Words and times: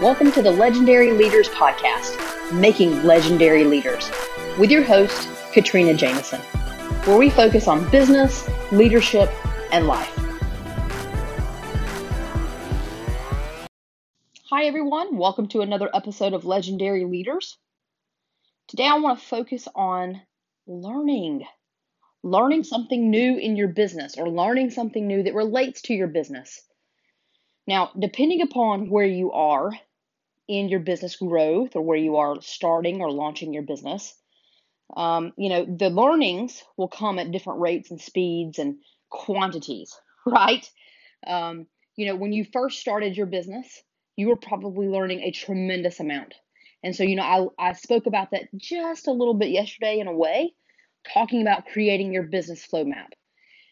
Welcome 0.00 0.30
to 0.30 0.42
the 0.42 0.52
Legendary 0.52 1.10
Leaders 1.10 1.48
Podcast, 1.48 2.52
Making 2.52 3.02
Legendary 3.02 3.64
Leaders, 3.64 4.08
with 4.56 4.70
your 4.70 4.84
host, 4.84 5.28
Katrina 5.52 5.92
Jameson, 5.92 6.40
where 7.04 7.18
we 7.18 7.30
focus 7.30 7.66
on 7.66 7.90
business, 7.90 8.48
leadership, 8.70 9.28
and 9.72 9.88
life. 9.88 10.16
Hi, 14.48 14.66
everyone. 14.66 15.16
Welcome 15.16 15.48
to 15.48 15.62
another 15.62 15.90
episode 15.92 16.32
of 16.32 16.44
Legendary 16.44 17.04
Leaders. 17.04 17.58
Today, 18.68 18.86
I 18.86 19.00
want 19.00 19.18
to 19.18 19.26
focus 19.26 19.66
on 19.74 20.20
learning. 20.68 21.44
Learning 22.22 22.62
something 22.62 23.10
new 23.10 23.36
in 23.36 23.56
your 23.56 23.66
business 23.66 24.16
or 24.16 24.28
learning 24.28 24.70
something 24.70 25.08
new 25.08 25.24
that 25.24 25.34
relates 25.34 25.82
to 25.82 25.92
your 25.92 26.06
business. 26.06 26.62
Now, 27.66 27.90
depending 27.98 28.42
upon 28.42 28.90
where 28.90 29.04
you 29.04 29.32
are 29.32 29.72
in 30.48 30.68
your 30.68 30.80
business 30.80 31.16
growth 31.16 31.76
or 31.76 31.82
where 31.82 31.98
you 31.98 32.16
are 32.16 32.40
starting 32.40 33.00
or 33.00 33.12
launching 33.12 33.52
your 33.52 33.62
business. 33.62 34.14
Um, 34.96 35.32
you 35.36 35.50
know, 35.50 35.66
the 35.66 35.90
learnings 35.90 36.62
will 36.76 36.88
come 36.88 37.18
at 37.18 37.30
different 37.30 37.60
rates 37.60 37.90
and 37.90 38.00
speeds 38.00 38.58
and 38.58 38.76
quantities, 39.10 39.94
right? 40.26 40.68
Um, 41.26 41.66
you 41.96 42.06
know, 42.06 42.16
when 42.16 42.32
you 42.32 42.44
first 42.44 42.80
started 42.80 43.16
your 43.16 43.26
business, 43.26 43.82
you 44.16 44.28
were 44.28 44.36
probably 44.36 44.88
learning 44.88 45.20
a 45.20 45.30
tremendous 45.30 46.00
amount. 46.00 46.34
And 46.82 46.94
so, 46.94 47.02
you 47.02 47.16
know, 47.16 47.52
I, 47.58 47.70
I 47.70 47.72
spoke 47.74 48.06
about 48.06 48.30
that 48.30 48.44
just 48.56 49.08
a 49.08 49.12
little 49.12 49.34
bit 49.34 49.50
yesterday 49.50 49.98
in 49.98 50.06
a 50.06 50.12
way, 50.12 50.54
talking 51.12 51.42
about 51.42 51.66
creating 51.66 52.12
your 52.12 52.22
business 52.22 52.64
flow 52.64 52.84
map. 52.84 53.12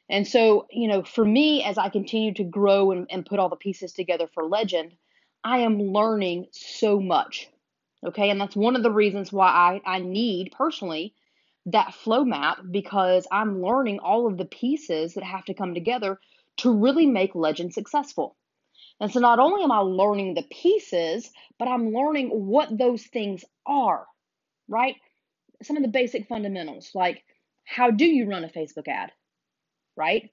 And 0.09 0.27
so, 0.27 0.67
you 0.71 0.89
know, 0.89 1.03
for 1.03 1.25
me, 1.25 1.65
as 1.65 1.79
I 1.79 1.89
continue 1.89 2.35
to 2.35 2.45
grow 2.45 2.93
and, 2.93 3.07
and 3.11 3.27
put 3.27 3.39
all 3.39 3.49
the 3.49 3.57
pieces 3.57 3.93
together 3.93 4.29
for 4.35 4.45
Legend, 4.45 4.93
I 5.47 5.59
am 5.59 5.81
learning 5.81 6.49
so 6.51 6.99
much. 7.01 7.49
Okay. 8.05 8.31
And 8.31 8.41
that's 8.41 8.57
one 8.57 8.75
of 8.75 8.83
the 8.83 8.91
reasons 8.91 9.33
why 9.33 9.47
I, 9.47 9.97
I 9.97 9.99
need 10.01 10.51
personally 10.51 11.15
that 11.67 11.95
flow 11.95 12.25
map 12.25 12.59
because 12.69 13.29
I'm 13.31 13.63
learning 13.63 14.01
all 14.01 14.27
of 14.27 14.39
the 14.39 14.45
pieces 14.45 15.15
that 15.15 15.23
have 15.23 15.45
to 15.45 15.55
come 15.55 15.73
together 15.73 16.19
to 16.59 16.73
really 16.73 17.07
make 17.07 17.37
Legend 17.37 17.73
successful. 17.73 18.35
And 18.99 19.13
so 19.13 19.21
not 19.21 19.39
only 19.39 19.63
am 19.63 19.71
I 19.71 19.79
learning 19.79 20.35
the 20.35 20.47
pieces, 20.51 21.31
but 21.61 21.69
I'm 21.69 21.93
learning 21.93 22.31
what 22.31 22.77
those 22.77 23.05
things 23.05 23.45
are, 23.67 24.05
right? 24.67 24.97
Some 25.63 25.77
of 25.77 25.85
the 25.85 25.89
basic 25.89 26.27
fundamentals, 26.27 26.91
like 26.93 27.23
how 27.65 27.93
do 27.93 28.05
you 28.05 28.29
run 28.29 28.45
a 28.45 28.49
Facebook 28.49 28.89
ad, 28.89 29.13
right? 29.97 30.31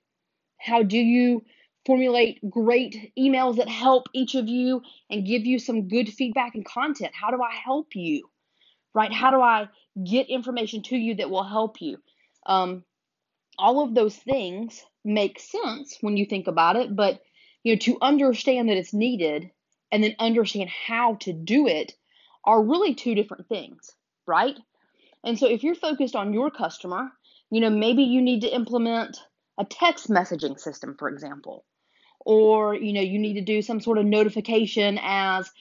How 0.57 0.81
do 0.81 0.97
you 0.97 1.43
formulate 1.85 2.39
great 2.49 3.11
emails 3.17 3.57
that 3.57 3.67
help 3.67 4.07
each 4.13 4.35
of 4.35 4.47
you 4.47 4.81
and 5.09 5.25
give 5.25 5.45
you 5.45 5.59
some 5.59 5.87
good 5.87 6.09
feedback 6.09 6.55
and 6.55 6.65
content. 6.65 7.11
How 7.13 7.31
do 7.31 7.41
I 7.41 7.53
help 7.53 7.95
you? 7.95 8.29
Right? 8.93 9.11
How 9.11 9.31
do 9.31 9.41
I 9.41 9.67
get 10.03 10.29
information 10.29 10.83
to 10.83 10.95
you 10.95 11.15
that 11.15 11.29
will 11.29 11.43
help 11.43 11.81
you? 11.81 11.97
Um, 12.45 12.83
all 13.57 13.83
of 13.83 13.93
those 13.93 14.15
things 14.15 14.83
make 15.03 15.39
sense 15.39 15.97
when 16.01 16.15
you 16.15 16.25
think 16.25 16.47
about 16.47 16.75
it, 16.75 16.95
but 16.95 17.21
you 17.63 17.73
know, 17.73 17.79
to 17.79 17.97
understand 18.01 18.69
that 18.69 18.77
it's 18.77 18.93
needed 18.93 19.51
and 19.91 20.03
then 20.03 20.15
understand 20.19 20.69
how 20.69 21.15
to 21.15 21.33
do 21.33 21.67
it 21.67 21.93
are 22.45 22.63
really 22.63 22.95
two 22.95 23.15
different 23.15 23.47
things, 23.47 23.91
right? 24.25 24.57
And 25.23 25.37
so 25.37 25.47
if 25.47 25.63
you're 25.63 25.75
focused 25.75 26.15
on 26.15 26.33
your 26.33 26.51
customer, 26.51 27.11
you 27.51 27.61
know, 27.61 27.69
maybe 27.69 28.03
you 28.03 28.21
need 28.21 28.41
to 28.41 28.53
implement 28.53 29.17
a 29.57 29.65
text 29.65 30.09
messaging 30.09 30.59
system, 30.59 30.95
for 30.97 31.09
example 31.09 31.65
or 32.25 32.75
you 32.75 32.93
know 32.93 33.01
you 33.01 33.19
need 33.19 33.33
to 33.33 33.41
do 33.41 33.61
some 33.61 33.81
sort 33.81 33.97
of 33.97 34.05
notification 34.05 34.99
as 35.01 35.51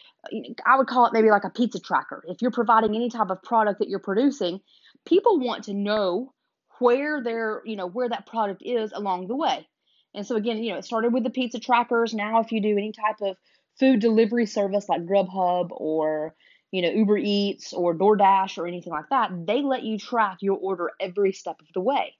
i 0.66 0.76
would 0.76 0.86
call 0.86 1.06
it 1.06 1.12
maybe 1.12 1.30
like 1.30 1.44
a 1.44 1.50
pizza 1.50 1.80
tracker. 1.80 2.22
If 2.28 2.42
you're 2.42 2.52
providing 2.52 2.94
any 2.94 3.10
type 3.10 3.30
of 3.30 3.42
product 3.42 3.80
that 3.80 3.88
you're 3.88 3.98
producing 3.98 4.60
people 5.04 5.40
want 5.40 5.64
to 5.64 5.74
know 5.74 6.32
where 6.78 7.22
their 7.22 7.62
you 7.64 7.76
know 7.76 7.86
where 7.86 8.08
that 8.08 8.26
product 8.26 8.62
is 8.64 8.92
along 8.92 9.28
the 9.28 9.36
way. 9.36 9.66
And 10.14 10.26
so 10.26 10.36
again 10.36 10.62
you 10.62 10.72
know 10.72 10.78
it 10.78 10.84
started 10.84 11.12
with 11.12 11.24
the 11.24 11.30
pizza 11.30 11.58
trackers. 11.58 12.14
Now 12.14 12.40
if 12.40 12.52
you 12.52 12.60
do 12.60 12.76
any 12.76 12.92
type 12.92 13.20
of 13.20 13.36
food 13.78 14.00
delivery 14.00 14.46
service 14.46 14.88
like 14.88 15.04
grubhub 15.06 15.68
or 15.70 16.34
you 16.70 16.82
know 16.82 16.90
uber 16.90 17.18
eats 17.18 17.72
or 17.72 17.94
doordash 17.94 18.58
or 18.58 18.66
anything 18.66 18.92
like 18.92 19.08
that 19.10 19.30
they 19.46 19.62
let 19.62 19.82
you 19.82 19.98
track 19.98 20.38
your 20.40 20.56
order 20.56 20.90
every 21.00 21.32
step 21.32 21.60
of 21.60 21.66
the 21.74 21.80
way. 21.80 22.14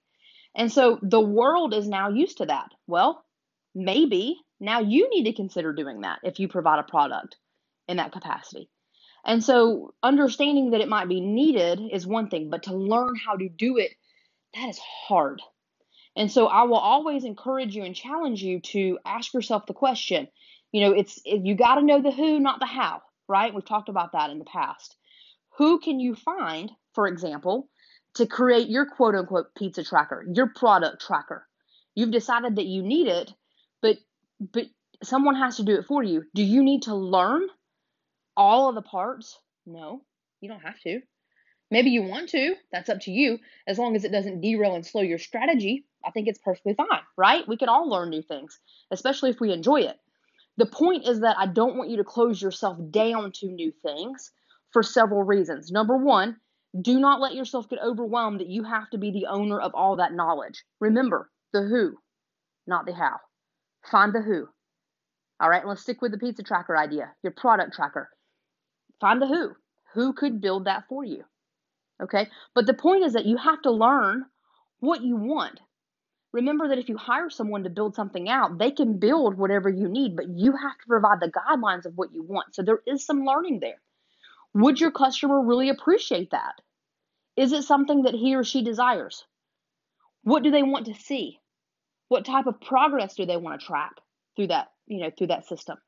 And 0.55 0.71
so 0.71 0.99
the 1.01 1.21
world 1.21 1.73
is 1.73 1.87
now 1.87 2.09
used 2.09 2.37
to 2.39 2.45
that. 2.47 2.71
Well 2.85 3.23
maybe 3.75 4.39
now 4.59 4.79
you 4.79 5.09
need 5.09 5.25
to 5.25 5.33
consider 5.33 5.73
doing 5.73 6.01
that 6.01 6.19
if 6.23 6.39
you 6.39 6.47
provide 6.47 6.79
a 6.79 6.83
product 6.83 7.35
in 7.87 7.97
that 7.97 8.11
capacity. 8.11 8.69
And 9.25 9.43
so 9.43 9.93
understanding 10.03 10.71
that 10.71 10.81
it 10.81 10.89
might 10.89 11.07
be 11.07 11.21
needed 11.21 11.79
is 11.91 12.05
one 12.05 12.29
thing, 12.29 12.49
but 12.49 12.63
to 12.63 12.75
learn 12.75 13.15
how 13.15 13.35
to 13.35 13.47
do 13.49 13.77
it, 13.77 13.91
that 14.53 14.69
is 14.69 14.79
hard. 14.79 15.41
And 16.15 16.31
so 16.31 16.47
I 16.47 16.63
will 16.63 16.77
always 16.77 17.23
encourage 17.23 17.75
you 17.75 17.83
and 17.83 17.95
challenge 17.95 18.43
you 18.43 18.59
to 18.59 18.99
ask 19.05 19.33
yourself 19.33 19.65
the 19.65 19.73
question, 19.73 20.27
you 20.71 20.81
know, 20.81 20.91
it's 20.91 21.19
you 21.25 21.55
got 21.55 21.75
to 21.75 21.81
know 21.81 22.01
the 22.01 22.11
who, 22.11 22.39
not 22.39 22.59
the 22.59 22.65
how, 22.65 23.01
right? 23.27 23.53
We've 23.53 23.65
talked 23.65 23.89
about 23.89 24.11
that 24.11 24.29
in 24.29 24.39
the 24.39 24.45
past. 24.45 24.95
Who 25.57 25.79
can 25.79 25.99
you 25.99 26.15
find, 26.15 26.71
for 26.93 27.07
example, 27.07 27.69
to 28.15 28.27
create 28.27 28.69
your 28.69 28.85
quote 28.85 29.15
unquote 29.15 29.55
pizza 29.55 29.83
tracker, 29.83 30.25
your 30.31 30.51
product 30.55 31.01
tracker? 31.01 31.47
You've 31.95 32.11
decided 32.11 32.57
that 32.57 32.65
you 32.65 32.83
need 32.83 33.07
it, 33.07 33.31
but 33.83 33.97
but 34.39 34.65
someone 35.03 35.35
has 35.35 35.57
to 35.57 35.63
do 35.63 35.75
it 35.75 35.85
for 35.85 36.01
you. 36.01 36.23
Do 36.33 36.41
you 36.41 36.63
need 36.63 36.83
to 36.83 36.95
learn 36.95 37.43
all 38.35 38.69
of 38.69 38.75
the 38.75 38.81
parts? 38.81 39.37
No, 39.67 40.01
you 40.41 40.49
don't 40.49 40.61
have 40.61 40.79
to. 40.81 41.01
Maybe 41.69 41.91
you 41.91 42.03
want 42.03 42.29
to. 42.29 42.55
That's 42.71 42.89
up 42.89 43.01
to 43.01 43.11
you. 43.11 43.39
As 43.67 43.77
long 43.77 43.95
as 43.95 44.03
it 44.03 44.11
doesn't 44.11 44.41
derail 44.41 44.75
and 44.75 44.85
slow 44.85 45.01
your 45.01 45.17
strategy, 45.17 45.85
I 46.05 46.11
think 46.11 46.27
it's 46.27 46.39
perfectly 46.39 46.73
fine, 46.73 47.01
right? 47.17 47.47
We 47.47 47.57
can 47.57 47.69
all 47.69 47.89
learn 47.89 48.09
new 48.09 48.21
things, 48.21 48.59
especially 48.91 49.29
if 49.31 49.39
we 49.39 49.51
enjoy 49.51 49.81
it. 49.81 49.97
The 50.57 50.67
point 50.67 51.07
is 51.07 51.21
that 51.21 51.37
I 51.37 51.47
don't 51.47 51.77
want 51.77 51.89
you 51.89 51.97
to 51.97 52.03
close 52.03 52.41
yourself 52.41 52.77
down 52.91 53.31
to 53.39 53.47
new 53.47 53.71
things 53.81 54.31
for 54.71 54.83
several 54.83 55.23
reasons. 55.23 55.71
Number 55.71 55.97
one, 55.97 56.37
do 56.79 56.99
not 56.99 57.19
let 57.19 57.35
yourself 57.35 57.69
get 57.69 57.79
overwhelmed 57.83 58.39
that 58.39 58.49
you 58.49 58.63
have 58.63 58.89
to 58.91 58.97
be 58.97 59.11
the 59.11 59.27
owner 59.27 59.59
of 59.59 59.73
all 59.73 59.95
that 59.97 60.13
knowledge. 60.13 60.63
Remember 60.79 61.31
the 61.53 61.61
who, 61.61 61.97
not 62.67 62.85
the 62.85 62.93
how. 62.93 63.17
Find 63.89 64.13
the 64.13 64.21
who. 64.21 64.47
All 65.39 65.49
right, 65.49 65.65
let's 65.65 65.81
stick 65.81 66.01
with 66.01 66.11
the 66.11 66.17
pizza 66.17 66.43
tracker 66.43 66.77
idea, 66.77 67.11
your 67.21 67.33
product 67.33 67.73
tracker. 67.73 68.09
Find 69.01 69.21
the 69.21 69.27
who. 69.27 69.51
Who 69.93 70.13
could 70.13 70.41
build 70.41 70.65
that 70.65 70.85
for 70.87 71.03
you? 71.03 71.23
Okay, 72.01 72.27
but 72.55 72.65
the 72.65 72.73
point 72.73 73.03
is 73.03 73.13
that 73.13 73.25
you 73.25 73.37
have 73.37 73.61
to 73.63 73.71
learn 73.71 74.25
what 74.79 75.01
you 75.01 75.15
want. 75.15 75.59
Remember 76.31 76.67
that 76.67 76.79
if 76.79 76.89
you 76.89 76.97
hire 76.97 77.29
someone 77.29 77.63
to 77.63 77.69
build 77.69 77.93
something 77.93 78.27
out, 78.27 78.57
they 78.57 78.71
can 78.71 78.97
build 78.97 79.37
whatever 79.37 79.69
you 79.69 79.87
need, 79.87 80.15
but 80.15 80.29
you 80.29 80.51
have 80.51 80.77
to 80.79 80.87
provide 80.87 81.19
the 81.19 81.31
guidelines 81.31 81.85
of 81.85 81.93
what 81.95 82.11
you 82.11 82.23
want. 82.23 82.55
So 82.55 82.63
there 82.63 82.81
is 82.87 83.05
some 83.05 83.23
learning 83.23 83.59
there. 83.59 83.79
Would 84.55 84.81
your 84.81 84.91
customer 84.91 85.41
really 85.41 85.69
appreciate 85.69 86.31
that? 86.31 86.55
Is 87.35 87.51
it 87.51 87.63
something 87.63 88.03
that 88.03 88.15
he 88.15 88.35
or 88.35 88.43
she 88.43 88.63
desires? 88.63 89.25
What 90.23 90.43
do 90.43 90.51
they 90.51 90.63
want 90.63 90.87
to 90.87 90.95
see? 90.95 91.39
What 92.13 92.25
type 92.25 92.45
of 92.45 92.61
progress 92.61 93.15
do 93.15 93.25
they 93.25 93.37
want 93.37 93.59
to 93.59 93.65
track 93.65 93.93
through 94.35 94.49
that, 94.49 94.67
you 94.85 95.01
know, 95.01 95.09
through 95.17 95.27
that 95.33 95.47
system? 95.47 95.79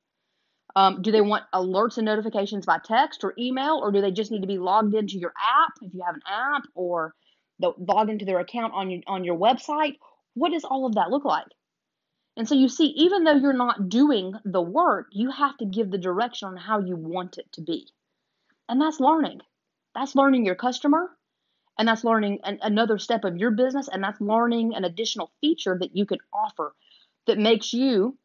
Um, 0.76 1.04
do 1.04 1.12
they 1.12 1.22
want 1.22 1.44
alerts 1.54 1.98
and 1.98 2.06
notifications 2.08 2.66
by 2.66 2.80
text 2.84 3.24
or 3.24 3.36
email, 3.38 3.80
or 3.80 3.92
do 3.92 4.02
they 4.02 4.10
just 4.10 4.32
need 4.32 4.42
to 4.42 4.48
be 4.48 4.58
logged 4.58 4.96
into 4.96 5.20
your 5.20 5.34
app 5.38 5.74
if 5.84 5.94
you 5.94 6.02
have 6.04 6.16
an 6.16 6.24
app, 6.28 6.64
or 6.74 7.14
log 7.60 8.10
into 8.10 8.26
their 8.26 8.40
account 8.40 8.74
on 8.74 8.90
your 8.90 9.02
on 9.06 9.24
your 9.24 9.38
website? 9.38 9.98
What 10.34 10.52
does 10.52 10.64
all 10.64 10.88
of 10.88 10.96
that 10.96 11.12
look 11.12 11.26
like? 11.26 11.46
And 12.36 12.50
so 12.50 12.56
you 12.56 12.70
see, 12.70 12.88
even 12.88 13.24
though 13.24 13.36
you're 13.36 13.54
not 13.54 13.88
doing 13.88 14.34
the 14.44 14.64
work, 14.64 15.10
you 15.12 15.30
have 15.30 15.56
to 15.58 15.66
give 15.68 15.92
the 15.92 16.00
direction 16.00 16.48
on 16.48 16.58
how 16.58 16.80
you 16.80 16.96
want 16.96 17.38
it 17.38 17.52
to 17.52 17.62
be, 17.62 17.86
and 18.68 18.82
that's 18.82 19.00
learning. 19.00 19.42
That's 19.94 20.16
learning 20.16 20.44
your 20.44 20.56
customer 20.56 21.12
and 21.78 21.88
that's 21.88 22.04
learning 22.04 22.40
an, 22.44 22.60
another 22.62 22.98
step 22.98 23.24
of 23.24 23.38
your 23.38 23.52
business 23.52 23.90
and 23.92 24.04
that's 24.04 24.22
learning 24.22 24.74
an 24.76 24.86
additional 24.86 25.32
feature 25.42 25.78
that 25.80 25.96
you 25.96 26.06
can 26.06 26.20
offer 26.34 26.74
that 27.28 27.38
makes 27.38 27.74
you 27.74 28.18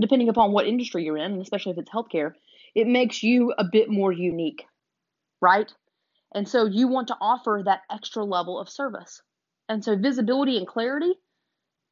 depending 0.00 0.28
upon 0.28 0.52
what 0.52 0.66
industry 0.66 1.04
you're 1.04 1.18
in 1.18 1.40
especially 1.40 1.72
if 1.72 1.78
it's 1.78 1.90
healthcare 1.90 2.32
it 2.74 2.86
makes 2.86 3.22
you 3.22 3.52
a 3.56 3.64
bit 3.64 3.88
more 3.88 4.12
unique 4.12 4.64
right? 5.44 5.70
And 6.34 6.48
so 6.48 6.64
you 6.64 6.88
want 6.88 7.08
to 7.08 7.16
offer 7.20 7.62
that 7.64 7.82
extra 7.90 8.24
level 8.24 8.58
of 8.58 8.68
service. 8.68 9.22
And 9.68 9.84
so 9.84 9.96
visibility 9.96 10.56
and 10.56 10.66
clarity 10.66 11.12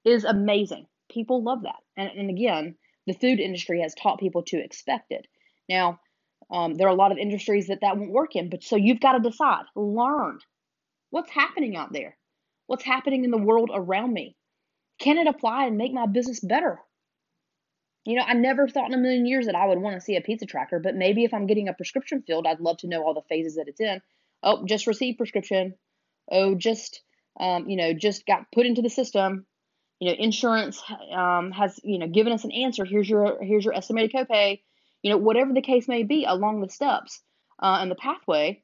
is 0.05 0.25
amazing. 0.25 0.87
People 1.11 1.43
love 1.43 1.63
that. 1.63 1.81
And, 1.97 2.11
and 2.19 2.31
again 2.31 2.77
the 3.07 3.13
food 3.13 3.41
industry 3.41 3.83
has 3.83 3.95
taught 3.95 4.21
people 4.21 4.45
to 4.45 4.63
expect 4.63 5.11
it. 5.13 5.27
Now 5.69 6.01
um, 6.51 6.75
there 6.75 6.87
are 6.87 6.91
a 6.91 6.95
lot 6.95 7.13
of 7.13 7.19
industries 7.19 7.67
that 7.67 7.81
that 7.83 7.97
won't 7.97 8.11
work 8.11 8.37
in 8.37 8.51
but 8.51 8.63
so 8.63 8.77
you've 8.77 9.01
got 9.01 9.13
to 9.13 9.31
decide 9.31 9.65
learn 9.77 10.39
What's 11.13 11.31
happening 11.31 11.77
out 11.77 11.93
there? 11.93 12.17
What's 12.69 12.85
happening 12.85 13.25
in 13.25 13.31
the 13.31 13.37
world 13.37 13.71
around 13.71 14.15
me? 14.15 14.35
Can 14.99 15.19
it 15.19 15.27
apply 15.27 15.67
and 15.67 15.77
make 15.77 15.93
my 15.93 16.07
business 16.07 16.41
better? 16.41 16.81
You 18.07 18.17
know, 18.17 18.25
I 18.27 18.33
never 18.33 18.67
thought 18.67 18.89
in 18.89 18.95
a 18.95 19.03
million 19.03 19.27
years 19.27 19.45
that 19.45 19.55
I 19.55 19.67
would 19.67 19.79
want 19.79 19.95
to 19.95 20.01
see 20.01 20.17
a 20.17 20.23
pizza 20.23 20.47
tracker, 20.47 20.79
but 20.79 20.95
maybe 20.95 21.25
if 21.25 21.35
I'm 21.35 21.47
getting 21.47 21.69
a 21.69 21.75
prescription 21.75 22.23
filled, 22.27 22.47
I'd 22.47 22.61
love 22.61 22.79
to 22.79 22.89
know 22.89 23.05
all 23.05 23.13
the 23.13 23.29
phases 23.29 23.57
that 23.57 23.69
it's 23.69 23.79
in. 23.79 24.01
Oh, 24.43 24.65
just 24.65 24.87
received 24.87 25.19
prescription. 25.19 25.75
Oh, 26.31 26.55
just 26.55 27.03
um, 27.39 27.69
you 27.69 27.77
know, 27.77 27.93
just 27.93 28.25
got 28.25 28.51
put 28.51 28.65
into 28.65 28.81
the 28.81 28.89
system. 28.89 29.45
You 30.01 30.13
know, 30.13 30.17
insurance 30.19 30.83
um, 31.15 31.51
has 31.51 31.79
you 31.85 31.99
know 31.99 32.09
given 32.09 32.33
us 32.33 32.45
an 32.45 32.53
answer. 32.53 32.87
Here's 32.87 33.09
your 33.09 33.37
here's 33.43 33.67
your 33.67 33.75
estimated 33.75 34.13
copay. 34.15 34.63
You 35.03 35.11
know, 35.11 35.19
whatever 35.19 35.53
the 35.53 35.61
case 35.61 35.89
may 35.89 36.05
be 36.05 36.25
along 36.25 36.63
the 36.63 36.71
steps 36.71 37.21
uh, 37.63 37.81
and 37.83 37.91
the 37.91 37.97
pathway. 37.97 38.63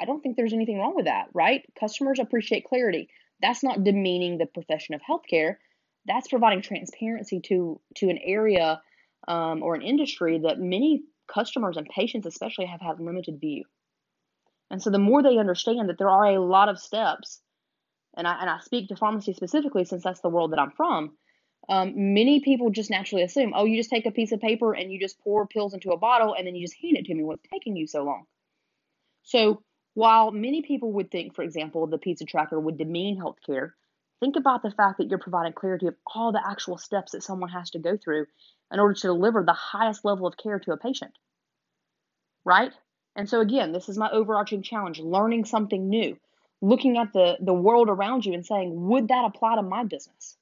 I 0.00 0.04
don't 0.04 0.22
think 0.22 0.36
there's 0.36 0.52
anything 0.52 0.78
wrong 0.78 0.94
with 0.94 1.06
that, 1.06 1.28
right? 1.32 1.62
Customers 1.78 2.18
appreciate 2.18 2.64
clarity. 2.64 3.08
That's 3.40 3.62
not 3.62 3.84
demeaning 3.84 4.38
the 4.38 4.46
profession 4.46 4.94
of 4.94 5.00
healthcare 5.02 5.56
that's 6.06 6.28
providing 6.28 6.62
transparency 6.62 7.40
to 7.40 7.80
to 7.96 8.08
an 8.08 8.18
area 8.22 8.80
um, 9.28 9.62
or 9.62 9.74
an 9.74 9.82
industry 9.82 10.40
that 10.40 10.58
many 10.58 11.02
customers 11.32 11.76
and 11.76 11.88
patients 11.88 12.26
especially 12.26 12.66
have 12.66 12.80
had 12.80 13.00
limited 13.00 13.40
view 13.40 13.64
and 14.70 14.82
so 14.82 14.90
the 14.90 14.98
more 14.98 15.22
they 15.22 15.38
understand 15.38 15.88
that 15.88 15.98
there 15.98 16.10
are 16.10 16.26
a 16.26 16.40
lot 16.40 16.68
of 16.68 16.78
steps 16.78 17.40
and 18.16 18.26
I, 18.26 18.40
and 18.40 18.50
I 18.50 18.58
speak 18.60 18.88
to 18.88 18.96
pharmacy 18.96 19.32
specifically 19.32 19.84
since 19.84 20.02
that's 20.02 20.20
the 20.20 20.28
world 20.28 20.52
that 20.52 20.58
i'm 20.58 20.72
from 20.72 21.12
um, 21.68 22.12
many 22.12 22.40
people 22.40 22.70
just 22.70 22.90
naturally 22.90 23.22
assume 23.22 23.52
oh 23.54 23.64
you 23.64 23.76
just 23.76 23.90
take 23.90 24.06
a 24.06 24.10
piece 24.10 24.32
of 24.32 24.40
paper 24.40 24.74
and 24.74 24.92
you 24.92 24.98
just 24.98 25.20
pour 25.20 25.46
pills 25.46 25.74
into 25.74 25.92
a 25.92 25.96
bottle 25.96 26.34
and 26.34 26.46
then 26.46 26.56
you 26.56 26.66
just 26.66 26.80
hand 26.82 26.96
it 26.96 27.06
to 27.06 27.14
me 27.14 27.22
what's 27.22 27.46
taking 27.52 27.76
you 27.76 27.86
so 27.86 28.02
long 28.02 28.24
so 29.22 29.62
while 29.94 30.30
many 30.30 30.62
people 30.62 30.92
would 30.92 31.10
think 31.10 31.34
for 31.34 31.42
example 31.42 31.86
the 31.86 31.98
pizza 31.98 32.24
tracker 32.24 32.58
would 32.58 32.78
demean 32.78 33.20
healthcare 33.20 33.72
Think 34.22 34.36
about 34.36 34.62
the 34.62 34.70
fact 34.70 34.98
that 34.98 35.08
you're 35.08 35.18
providing 35.18 35.52
clarity 35.52 35.88
of 35.88 35.96
all 36.06 36.30
the 36.30 36.40
actual 36.48 36.78
steps 36.78 37.10
that 37.10 37.24
someone 37.24 37.50
has 37.50 37.70
to 37.70 37.80
go 37.80 37.96
through 37.96 38.26
in 38.72 38.78
order 38.78 38.94
to 38.94 39.08
deliver 39.08 39.42
the 39.42 39.52
highest 39.52 40.04
level 40.04 40.28
of 40.28 40.36
care 40.36 40.60
to 40.60 40.70
a 40.70 40.76
patient. 40.76 41.10
Right? 42.44 42.70
And 43.16 43.28
so 43.28 43.40
again, 43.40 43.72
this 43.72 43.88
is 43.88 43.98
my 43.98 44.08
overarching 44.08 44.62
challenge, 44.62 45.00
learning 45.00 45.46
something 45.46 45.88
new, 45.88 46.16
looking 46.60 46.98
at 46.98 47.12
the 47.12 47.36
the 47.40 47.52
world 47.52 47.88
around 47.88 48.24
you 48.24 48.32
and 48.32 48.46
saying, 48.46 48.70
would 48.86 49.08
that 49.08 49.24
apply 49.24 49.56
to 49.56 49.62
my 49.62 49.82
business? 49.82 50.36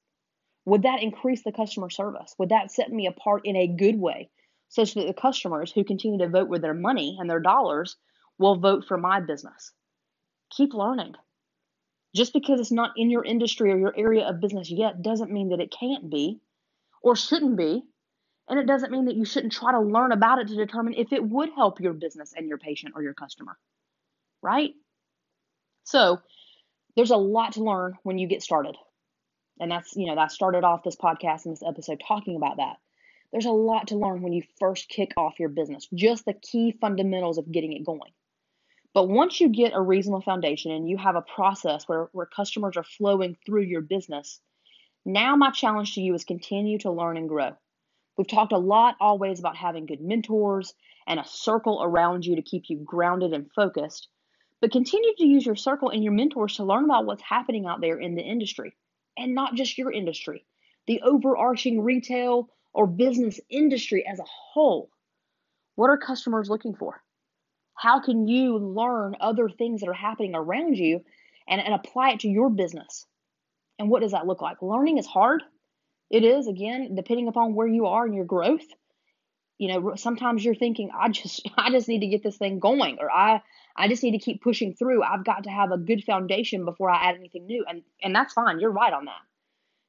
Would 0.67 0.83
that 0.83 1.03
increase 1.03 1.43
the 1.43 1.51
customer 1.51 1.89
service? 1.89 2.35
Would 2.37 2.51
that 2.51 2.71
set 2.71 2.93
me 2.93 3.07
apart 3.07 3.47
in 3.47 3.57
a 3.57 3.67
good 3.67 3.99
way 3.99 4.29
such 4.69 4.93
that 4.93 5.07
the 5.07 5.15
customers 5.15 5.73
who 5.73 5.85
continue 5.85 6.19
to 6.19 6.29
vote 6.29 6.51
with 6.51 6.61
their 6.61 6.75
money 6.75 7.17
and 7.19 7.31
their 7.31 7.41
dollars 7.41 7.97
will 8.41 8.57
vote 8.57 8.87
for 8.89 8.97
my 8.97 9.21
business? 9.21 9.71
Keep 10.57 10.75
learning. 10.75 11.15
Just 12.17 12.33
because 12.33 12.59
it's 12.59 12.73
not 12.73 12.95
in 12.97 13.11
your 13.11 13.25
industry 13.25 13.71
or 13.71 13.79
your 13.79 13.95
area 13.97 14.27
of 14.27 14.41
business 14.41 14.71
yet 14.71 15.03
doesn't 15.03 15.31
mean 15.31 15.51
that 15.51 15.61
it 15.61 15.73
can't 15.79 16.11
be 16.11 16.41
or 17.03 17.15
shouldn't 17.15 17.57
be. 17.57 17.83
And 18.49 18.59
it 18.59 18.67
doesn't 18.67 18.91
mean 18.91 19.05
that 19.05 19.15
you 19.15 19.25
shouldn't 19.25 19.53
try 19.53 19.71
to 19.71 19.81
learn 19.81 20.11
about 20.11 20.41
it 20.41 20.49
to 20.49 20.57
determine 20.57 20.95
if 20.95 21.13
it 21.13 21.23
would 21.23 21.51
help 21.55 21.79
your 21.79 21.93
business 21.93 22.33
and 22.37 22.49
your 22.49 22.59
patient 22.59 22.95
or 22.97 23.03
your 23.03 23.15
customer. 23.15 23.57
Right? 24.43 24.71
So, 25.85 26.21
there's 26.97 27.13
a 27.13 27.17
lot 27.17 27.53
to 27.53 27.63
learn 27.63 27.97
when 28.03 28.19
you 28.19 28.27
get 28.27 28.43
started. 28.43 28.77
And 29.61 29.71
that's, 29.71 29.95
you 29.95 30.07
know, 30.07 30.17
that 30.17 30.33
started 30.33 30.65
off 30.65 30.83
this 30.83 30.97
podcast 30.97 31.45
and 31.45 31.53
this 31.53 31.63
episode 31.63 32.03
talking 32.07 32.35
about 32.35 32.57
that. 32.57 32.77
There's 33.31 33.47
a 33.47 33.51
lot 33.51 33.89
to 33.89 33.97
learn 33.97 34.23
when 34.23 34.33
you 34.33 34.43
first 34.59 34.89
kick 34.89 35.13
off 35.17 35.39
your 35.39 35.51
business, 35.51 35.87
just 35.95 36.25
the 36.25 36.33
key 36.33 36.77
fundamentals 36.81 37.39
of 37.39 37.53
getting 37.53 37.73
it 37.75 37.85
going. 37.85 38.11
But 38.93 39.09
once 39.09 39.41
you 39.41 39.49
get 39.49 39.73
a 39.73 39.81
reasonable 39.81 40.23
foundation 40.23 40.73
and 40.73 40.89
you 40.89 40.97
have 40.97 41.15
a 41.15 41.23
process 41.23 41.85
where, 41.87 42.09
where 42.13 42.27
customers 42.27 42.77
are 42.77 42.83
flowing 42.83 43.37
through 43.47 43.63
your 43.63 43.83
business, 43.83 44.41
now 45.05 45.37
my 45.37 45.51
challenge 45.51 45.95
to 45.95 46.01
you 46.01 46.15
is 46.15 46.25
continue 46.25 46.79
to 46.79 46.91
learn 46.91 47.17
and 47.17 47.29
grow. 47.29 47.53
We've 48.17 48.27
talked 48.27 48.53
a 48.53 48.59
lot 48.59 48.97
always 49.01 49.39
about 49.39 49.57
having 49.57 49.87
good 49.87 50.01
mentors 50.01 50.75
and 51.07 51.21
a 51.21 51.25
circle 51.25 51.81
around 51.83 52.27
you 52.27 52.37
to 52.37 52.43
keep 52.43 52.65
you 52.69 52.79
grounded 52.79 53.33
and 53.33 53.51
focused. 53.53 54.09
But 54.61 54.73
continue 54.73 55.15
to 55.17 55.27
use 55.27 55.47
your 55.47 55.57
circle 55.57 55.91
and 55.91 56.05
your 56.05 56.13
mentors 56.13 56.57
to 56.57 56.65
learn 56.65 56.85
about 56.85 57.07
what's 57.07 57.23
happening 57.23 57.67
out 57.67 57.81
there 57.81 57.99
in 57.99 58.15
the 58.15 58.23
industry 58.23 58.77
and 59.17 59.35
not 59.35 59.55
just 59.55 59.79
your 59.79 59.93
industry, 59.93 60.45
the 60.87 61.01
overarching 61.03 61.83
retail 61.83 62.51
or 62.73 62.87
business 62.87 63.41
industry 63.49 64.05
as 64.07 64.19
a 64.19 64.25
whole. 64.27 64.91
What 65.77 65.91
are 65.91 65.97
customers 65.97 66.51
looking 66.51 66.75
for? 66.75 67.03
How 67.81 67.99
can 67.99 68.29
you 68.29 68.59
learn 68.59 69.17
other 69.23 69.49
things 69.49 69.81
that 69.81 69.89
are 69.89 69.95
happening 69.95 70.35
around 70.35 70.77
you 70.77 71.03
and, 71.49 71.63
and 71.63 71.73
apply 71.73 72.11
it 72.11 72.21
to 72.21 72.29
your 72.29 72.51
business? 72.51 73.07
And 73.79 73.89
what 73.89 74.03
does 74.03 74.13
that 74.13 74.27
look 74.27 74.43
like? 74.43 74.61
Learning 74.61 74.99
is 74.99 75.07
hard. 75.07 75.43
It 76.11 76.23
is, 76.23 76.47
again, 76.47 76.95
depending 76.95 77.27
upon 77.27 77.55
where 77.55 77.67
you 77.67 77.87
are 77.87 78.07
in 78.07 78.13
your 78.13 78.27
growth. 78.27 78.67
You 79.57 79.73
know, 79.73 79.95
sometimes 79.97 80.45
you're 80.45 80.55
thinking, 80.55 80.91
I 80.95 81.09
just 81.09 81.49
I 81.57 81.71
just 81.71 81.89
need 81.89 82.01
to 82.01 82.09
get 82.09 82.23
this 82.23 82.37
thing 82.37 82.59
going, 82.59 82.99
or 83.01 83.11
I 83.11 83.41
I 83.75 83.89
just 83.89 84.03
need 84.03 84.13
to 84.13 84.19
keep 84.19 84.43
pushing 84.43 84.75
through. 84.75 85.03
I've 85.03 85.25
got 85.25 85.45
to 85.45 85.51
have 85.51 85.73
a 85.73 85.79
good 85.79 86.05
foundation 86.05 86.67
before 86.67 86.91
I 86.91 87.09
add 87.09 87.15
anything 87.15 87.47
new. 87.47 87.65
And 87.67 87.83
and 88.03 88.15
that's 88.15 88.35
fine. 88.35 88.61
You're 88.61 88.73
right 88.73 88.93
on 88.93 89.07
that. 89.07 89.23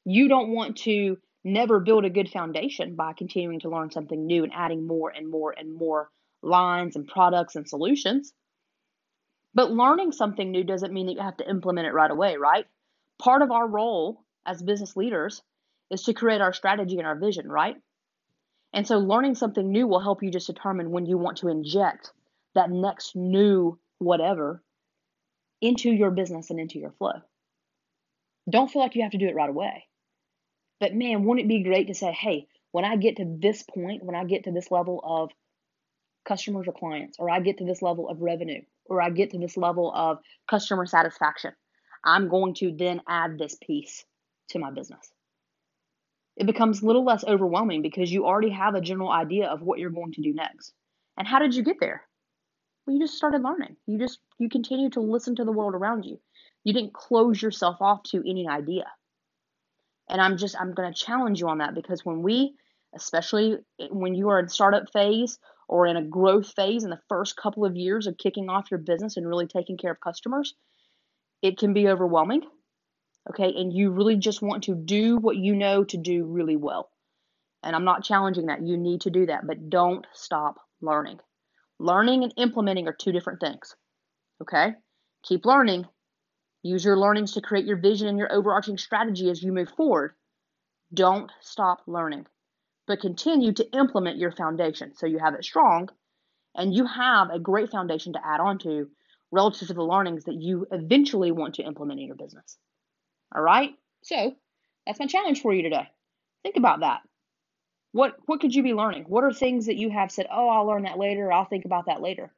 You 0.05 0.29
don't 0.29 0.51
want 0.51 0.77
to 0.83 1.17
never 1.43 1.81
build 1.81 2.05
a 2.05 2.09
good 2.09 2.29
foundation 2.29 2.95
by 2.95 3.11
continuing 3.11 3.59
to 3.61 3.69
learn 3.69 3.91
something 3.91 4.25
new 4.25 4.45
and 4.45 4.53
adding 4.55 4.88
more 4.88 5.09
and 5.09 5.29
more 5.29 5.51
and 5.51 5.75
more 5.75 6.09
lines 6.41 6.95
and 6.95 7.07
products 7.07 7.55
and 7.55 7.67
solutions. 7.67 8.33
But 9.53 9.71
learning 9.71 10.13
something 10.13 10.49
new 10.49 10.63
doesn't 10.63 10.93
mean 10.93 11.07
that 11.07 11.13
you 11.13 11.21
have 11.21 11.38
to 11.38 11.49
implement 11.49 11.88
it 11.88 11.93
right 11.93 12.11
away, 12.11 12.38
right? 12.38 12.65
Part 13.19 13.41
of 13.41 13.51
our 13.51 13.67
role 13.67 14.23
as 14.45 14.61
business 14.61 14.95
leaders 14.95 15.41
is 15.89 16.03
to 16.03 16.13
create 16.13 16.41
our 16.41 16.53
strategy 16.53 16.97
and 16.97 17.07
our 17.07 17.17
vision, 17.17 17.51
right? 17.51 17.75
And 18.73 18.88
so 18.88 18.97
learning 18.97 19.35
something 19.35 19.69
new 19.69 19.88
will 19.88 19.99
help 19.99 20.23
you 20.23 20.31
just 20.31 20.47
determine 20.47 20.91
when 20.91 21.05
you 21.05 21.17
want 21.17 21.38
to 21.39 21.49
inject 21.49 22.11
that 22.55 22.71
next 22.71 23.15
new 23.15 23.77
whatever 23.99 24.63
into 25.59 25.91
your 25.91 26.11
business 26.11 26.49
and 26.49 26.59
into 26.59 26.79
your 26.79 26.91
flow. 26.91 27.21
Don't 28.49 28.71
feel 28.71 28.81
like 28.81 28.95
you 28.95 29.03
have 29.03 29.11
to 29.11 29.17
do 29.17 29.27
it 29.27 29.35
right 29.35 29.49
away. 29.49 29.85
But 30.79 30.95
man, 30.95 31.23
wouldn't 31.23 31.45
it 31.45 31.49
be 31.49 31.63
great 31.63 31.88
to 31.88 31.93
say, 31.93 32.11
hey, 32.11 32.47
when 32.71 32.85
I 32.85 32.95
get 32.95 33.17
to 33.17 33.38
this 33.39 33.63
point, 33.63 34.03
when 34.03 34.15
I 34.15 34.23
get 34.23 34.45
to 34.45 34.51
this 34.51 34.71
level 34.71 34.99
of 35.03 35.29
customers 36.25 36.68
or 36.68 36.73
clients, 36.73 37.18
or 37.19 37.29
I 37.29 37.39
get 37.39 37.57
to 37.57 37.65
this 37.65 37.81
level 37.81 38.09
of 38.09 38.21
revenue, 38.21 38.62
or 38.85 39.01
I 39.01 39.09
get 39.09 39.31
to 39.31 39.39
this 39.39 39.57
level 39.57 39.91
of 39.95 40.19
customer 40.50 40.85
satisfaction, 40.85 41.51
I'm 42.03 42.29
going 42.29 42.53
to 42.56 42.75
then 42.75 43.01
add 43.07 43.38
this 43.38 43.56
piece 43.56 44.06
to 44.50 44.59
my 44.59 44.71
business. 44.71 45.12
It 46.38 46.45
becomes 46.45 46.81
a 46.81 46.85
little 46.85 47.03
less 47.03 47.23
overwhelming 47.23 47.81
because 47.81 48.12
you 48.12 48.25
already 48.25 48.50
have 48.50 48.75
a 48.75 48.81
general 48.81 49.12
idea 49.12 49.47
of 49.47 49.62
what 49.62 49.79
you're 49.79 49.89
going 49.89 50.13
to 50.13 50.21
do 50.21 50.33
next. 50.33 50.73
And 51.18 51.27
how 51.27 51.39
did 51.39 51.53
you 51.53 51.63
get 51.63 51.77
there? 51.79 52.03
Well, 52.86 52.95
you 52.95 53.01
just 53.01 53.17
started 53.17 53.43
learning. 53.43 53.75
You 53.86 54.00
just 54.00 54.19
you 54.39 54.50
continue 54.50 54.89
to 54.91 55.01
listen 55.01 55.36
to 55.36 55.45
the 55.45 55.51
world 55.51 55.75
around 55.75 56.03
you. 56.03 56.19
You 56.63 56.74
didn't 56.74 56.93
close 56.93 57.41
yourself 57.41 57.77
off 57.79 58.03
to 58.12 58.24
any 58.27 58.48
idea. 58.48 58.86
And 60.10 60.19
I'm 60.19 60.38
just 60.38 60.55
I'm 60.60 60.74
going 60.74 60.91
to 60.91 61.00
challenge 61.00 61.39
you 61.39 61.48
on 61.48 61.60
that 61.60 61.75
because 61.75 62.03
when 62.05 62.24
we 62.24 62.55
especially 62.95 63.57
when 63.89 64.15
you 64.15 64.29
are 64.29 64.39
in 64.39 64.50
startup 64.50 64.91
phase 64.91 65.38
or 65.68 65.88
in 65.88 65.98
a 65.98 66.03
growth 66.03 66.53
phase 66.53 66.84
in 66.84 66.89
the 66.89 67.00
first 67.10 67.38
couple 67.38 67.65
of 67.65 67.75
years 67.75 68.08
of 68.08 68.18
kicking 68.18 68.50
off 68.50 68.72
your 68.72 68.80
business 68.80 69.18
and 69.18 69.27
really 69.27 69.48
taking 69.48 69.77
care 69.77 69.91
of 69.91 70.00
customers, 70.00 70.53
it 71.41 71.58
can 71.58 71.74
be 71.74 71.88
overwhelming. 71.88 72.41
Okay, 73.30 73.53
and 73.56 73.72
you 73.72 73.91
really 73.91 74.15
just 74.15 74.41
want 74.41 74.63
to 74.63 74.75
do 74.75 75.18
what 75.18 75.38
you 75.38 75.56
know 75.56 75.84
to 75.84 75.98
do 75.98 76.25
really 76.25 76.56
well. 76.56 76.89
And 77.63 77.75
I'm 77.75 77.86
not 77.86 78.03
challenging 78.03 78.48
that. 78.48 78.65
You 78.65 78.77
need 78.77 79.01
to 79.01 79.12
do 79.12 79.27
that, 79.27 79.46
but 79.46 79.70
don't 79.70 80.06
stop 80.13 80.56
learning. 80.82 81.20
Learning 81.80 82.24
and 82.24 82.34
implementing 82.38 82.88
are 82.88 82.94
two 82.94 83.12
different 83.12 83.39
things. 83.39 83.75
Okay? 84.41 84.74
Keep 85.24 85.46
learning. 85.46 85.86
Use 86.63 86.84
your 86.84 86.98
learnings 86.98 87.34
to 87.34 87.41
create 87.41 87.65
your 87.65 87.77
vision 87.77 88.08
and 88.08 88.18
your 88.18 88.32
overarching 88.32 88.77
strategy 88.77 89.30
as 89.30 89.41
you 89.41 89.51
move 89.51 89.70
forward. 89.70 90.13
Don't 90.94 91.32
stop 91.41 91.82
learning 91.88 92.25
but 92.91 93.00
continue 93.00 93.53
to 93.53 93.71
implement 93.71 94.17
your 94.17 94.33
foundation 94.33 94.93
so 94.93 95.05
you 95.05 95.17
have 95.17 95.33
it 95.33 95.45
strong 95.45 95.88
and 96.55 96.74
you 96.74 96.86
have 96.86 97.29
a 97.29 97.39
great 97.39 97.71
foundation 97.71 98.12
to 98.12 98.19
add 98.21 98.41
on 98.41 98.60
to 98.60 98.89
relative 99.31 99.69
to 99.69 99.74
the 99.74 99.81
learnings 99.81 100.25
that 100.25 100.36
you 100.36 100.67
eventually 100.74 101.31
want 101.31 101.55
to 101.55 101.63
implement 101.63 102.01
in 102.01 102.05
your 102.05 102.17
business. 102.17 102.57
All 103.33 103.41
right? 103.41 103.69
So, 104.03 104.36
that's 104.86 105.00
my 105.00 105.05
challenge 105.05 105.41
for 105.41 105.53
you 105.53 105.63
today. 105.63 105.88
Think 106.43 106.57
about 106.57 106.81
that. 106.81 107.00
What 107.93 108.17
what 108.25 108.41
could 108.41 108.53
you 108.53 108.62
be 108.62 108.74
learning? 108.74 109.05
What 109.07 109.24
are 109.24 109.31
things 109.31 109.67
that 109.67 109.77
you 109.77 109.89
have 109.89 110.12
said, 110.12 110.27
"Oh, 110.29 110.50
I'll 110.50 110.67
learn 110.67 110.83
that 110.83 111.00
later. 111.00 111.31
I'll 111.31 111.45
think 111.45 111.63
about 111.63 111.86
that 111.86 112.01
later." 112.01 112.33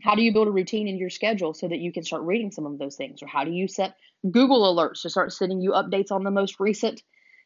How 0.00 0.14
do 0.14 0.22
you 0.22 0.32
build 0.32 0.48
a 0.48 0.50
routine 0.50 0.88
in 0.88 0.96
your 0.96 1.10
schedule 1.10 1.52
so 1.52 1.68
that 1.68 1.80
you 1.80 1.92
can 1.92 2.04
start 2.04 2.22
reading 2.22 2.52
some 2.52 2.64
of 2.64 2.78
those 2.78 2.96
things? 2.96 3.22
Or 3.22 3.26
how 3.26 3.44
do 3.44 3.50
you 3.50 3.68
set 3.68 3.96
Google 4.30 4.74
alerts 4.74 5.02
to 5.02 5.10
start 5.10 5.30
sending 5.30 5.60
you 5.60 5.72
updates 5.72 6.10
on 6.10 6.24
the 6.24 6.30
most 6.30 6.58
recent 6.58 7.02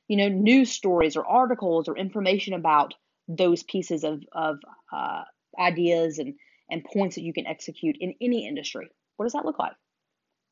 you 0.09 0.17
know, 0.17 0.29
news 0.29 0.71
stories 0.71 1.17
or 1.17 1.27
articles 1.27 1.89
or 1.89 1.97
information 1.97 2.55
about 2.55 2.95
those 3.29 3.63
pieces 3.63 4.05
of, 4.05 4.23
of 4.33 4.59
uh, 4.93 5.25
ideas 5.59 6.19
and, 6.19 6.35
and 6.71 6.85
points 6.85 7.17
that 7.17 7.23
you 7.23 7.33
can 7.33 7.47
execute 7.47 7.97
in 8.01 8.15
any 8.21 8.47
industry. 8.47 8.89
What 9.17 9.27
does 9.27 9.33
that 9.33 9.45
look 9.45 9.59
like? 9.59 9.73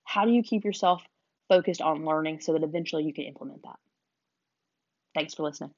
How 0.04 0.24
do 0.24 0.32
you 0.32 0.42
keep 0.42 0.64
yourself 0.64 1.02
focused 1.48 1.80
on 1.80 2.04
learning 2.04 2.40
so 2.40 2.52
that 2.54 2.62
eventually 2.62 3.04
you 3.04 3.14
can 3.14 3.24
implement 3.24 3.62
that? 3.62 3.78
Thanks 5.14 5.34
for 5.34 5.44
listening. 5.44 5.70